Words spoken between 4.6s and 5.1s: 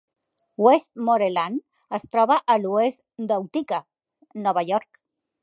York.